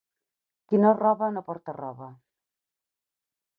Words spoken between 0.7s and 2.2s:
Qui no roba no porta roba.